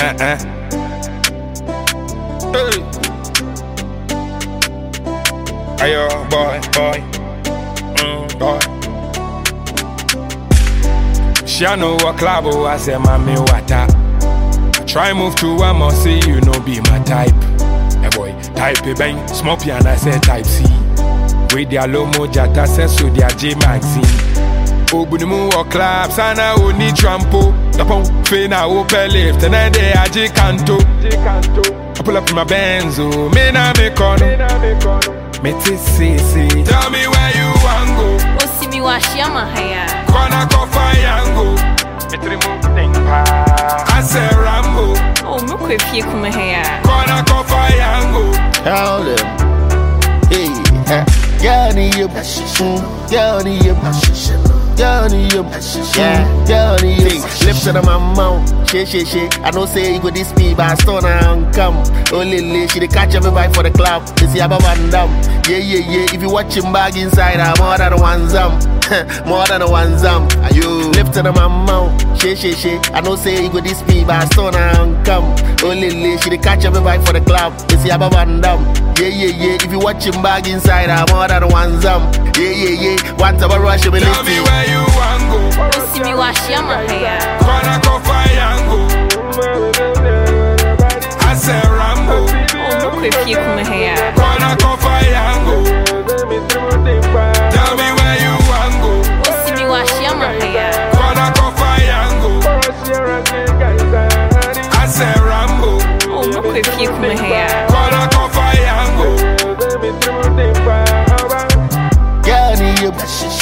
Uh-uh. 0.00 0.38
Hey. 2.52 2.78
Ayo, 5.82 6.06
boy, 6.30 6.60
boy. 6.74 7.02
Mm, 7.98 8.28
boy. 8.38 8.60
She 11.46 11.64
a 11.64 11.76
know 11.76 11.94
what 11.96 12.16
club 12.16 12.44
oh, 12.46 12.66
I 12.66 12.76
say, 12.76 12.96
mommy, 12.96 13.34
what 13.34 13.72
up? 13.72 13.90
Try 14.86 15.12
move 15.12 15.34
to 15.36 15.48
a 15.48 15.74
must 15.74 16.04
say 16.04 16.20
you 16.28 16.40
know 16.42 16.60
be 16.60 16.80
my 16.82 17.02
type. 17.02 17.34
Hey 18.00 18.10
boy, 18.14 18.32
type 18.54 18.86
A 18.86 18.94
bang, 18.94 19.26
small 19.26 19.56
piano, 19.56 19.90
I 19.90 19.96
say 19.96 20.18
type 20.20 20.46
C. 20.46 20.62
With 21.52 21.70
their 21.70 21.88
low 21.88 22.06
moja, 22.12 22.46
ta 22.54 22.66
say 22.66 22.86
so 22.86 23.10
their 23.10 23.30
J 23.30 23.54
Maxine. 24.92 24.98
Obunimu 25.06 25.54
or 25.56 25.64
club, 25.64 26.10
sana 26.12 26.54
oni 26.58 26.92
trampo. 26.92 27.52
Tapon, 27.72 28.04
fena, 28.24 28.64
open 28.68 29.10
lift, 29.12 29.42
and 29.44 29.54
then 29.54 29.72
they 29.72 29.92
are 29.92 30.06
J 30.06 30.28
Canto. 30.28 30.78
I 30.78 32.02
pull 32.04 32.16
up 32.16 32.28
in 32.28 32.36
my 32.36 32.44
Benz, 32.44 32.98
oh, 32.98 33.28
me 33.30 33.50
na 33.52 33.72
me 33.76 33.90
kono. 33.90 34.26
Me 35.42 35.52
see, 35.60 36.18
see. 36.18 36.64
Tell 36.64 36.90
me 36.90 37.06
where 37.06 37.32
you 37.36 37.48
want 37.62 37.88
to 37.88 37.94
go. 37.96 38.44
Osimi 38.44 38.80
washia 38.80 39.28
mahaya. 39.28 39.86
Kona 40.06 40.46
kofa 40.46 40.92
yango. 40.98 41.56
Mitrimu 42.10 42.60
tempa. 42.74 43.24
I 43.88 44.02
say 44.02 44.28
Rambo. 44.36 44.94
Oh, 45.24 45.38
mukwe 45.46 45.78
fie 45.78 46.02
kumahaya. 46.02 46.82
Kona 46.82 47.22
kofa 47.22 47.68
yango. 47.76 48.32
Tell 48.64 49.04
them. 49.04 49.48
Hey, 50.28 50.48
eh, 50.92 51.04
girl, 51.42 51.72
need 51.72 51.94
you. 51.94 52.08
Mm, 52.08 53.10
Girl, 53.10 53.40
need 53.44 53.64
you. 53.64 53.74
Girl, 54.76 55.08
need 55.08 55.32
you. 55.32 55.42
Yeah, 55.96 56.22
girl, 56.46 56.76
need 56.82 57.00
you. 57.12 57.20
Lips 57.46 57.66
my 57.66 57.80
mouth. 57.82 58.70
Shake, 58.70 58.86
shake, 58.88 59.06
shake. 59.06 59.40
I 59.40 59.50
know 59.50 59.66
say 59.66 59.94
you 59.94 60.00
go 60.00 60.10
this 60.10 60.34
me, 60.36 60.54
but 60.54 60.66
I 60.66 60.74
still 60.74 61.00
not 61.00 61.54
come. 61.54 61.76
Oh, 62.12 62.18
Lily, 62.18 62.68
she 62.68 62.80
dey 62.80 62.86
catch 62.88 63.14
everybody 63.14 63.52
for 63.52 63.62
the 63.62 63.70
club. 63.70 64.06
They 64.18 64.26
see 64.28 64.40
about 64.40 64.62
Van 64.62 64.90
Dam. 64.90 65.08
Yeah, 65.48 65.58
yeah, 65.58 65.78
yeah. 65.90 66.14
If 66.14 66.22
you 66.22 66.30
watching 66.30 66.72
bag 66.72 66.96
inside, 66.96 67.40
I'm 67.40 67.58
more 67.58 67.78
than 67.78 67.98
one 68.00 68.28
zam. 68.28 68.52
more 69.26 69.46
than 69.46 69.62
one 69.70 69.98
zam. 69.98 70.28
Are 70.44 70.52
you? 70.52 70.87
Lips 70.98 71.10
to 71.10 71.22
my 71.22 71.46
mouth. 71.46 71.94
Shake, 72.20 72.38
shake, 72.38 72.56
shake. 72.56 72.90
I 72.92 73.00
know 73.00 73.14
say 73.14 73.44
you 73.44 73.48
go 73.50 73.60
this 73.60 73.86
me, 73.86 74.02
but 74.04 74.16
I 74.16 74.24
still 74.26 74.50
not 74.50 75.06
come. 75.06 75.24
Oh, 75.62 75.68
Lily, 75.68 76.18
she 76.18 76.28
dey 76.30 76.38
catch 76.38 76.64
everybody 76.64 77.00
for 77.06 77.12
the 77.12 77.20
club. 77.20 77.56
They 77.68 77.76
see 77.76 77.90
about 77.90 78.12
Van 78.14 78.40
Dam. 78.40 78.58
Yeah, 78.98 79.06
yeah, 79.06 79.30
yeah. 79.30 79.62
If 79.62 79.70
you 79.70 79.78
watching 79.78 80.20
bag 80.22 80.48
inside, 80.48 80.90
I'm 80.90 81.06
more 81.14 81.28
than 81.28 81.46
one 81.50 81.80
zam. 81.80 82.02
Yeah, 82.34 82.50
yeah, 82.50 82.82
yeah. 82.98 83.12
One 83.14 83.38
time 83.38 83.52
I 83.52 83.58
rush, 83.58 83.86
me 83.86 84.00
Tell 84.00 84.24
me 84.24 84.40
where 84.42 84.66
you 84.66 84.82
want 84.98 85.22
go. 85.30 85.38
Osimi 85.78 86.14
washia 86.18 86.62
mahaya. 86.66 87.38
Kona 87.46 87.78
kofa 87.78 88.18
yango. 88.34 88.78
I 91.22 91.34
say 91.34 91.62
Rambo. 91.62 92.26
Oh, 92.26 92.90
mukwe 92.90 93.12
fie 93.22 93.36
kumahaya. 93.36 93.94
Kona 93.94 94.17
kofa 94.17 94.17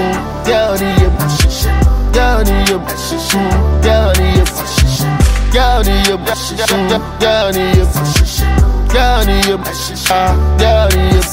you. 0.00 0.10
Mm, 0.10 0.46
Girl, 0.46 0.72
need 0.78 1.00
you. 1.00 1.10
Girl, 2.12 2.38
need 2.44 2.68
you. 2.68 2.78
Mm, 2.78 3.82
Girl, 3.82 4.12
need 4.16 4.36
you. 9.46 9.56
Girl, 10.58 10.88
need 10.88 11.24